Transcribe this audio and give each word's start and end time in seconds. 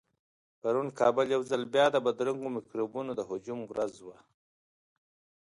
پرون 0.61 0.87
کابل 0.99 1.27
يو 1.35 1.41
ځل 1.49 1.61
بيا 1.73 1.85
د 1.91 1.97
بدرنګو 2.05 2.49
مکروبونو 2.55 3.11
د 3.15 3.21
هجوم 3.29 3.59
ورځ 3.71 3.93
وه. 4.05 4.17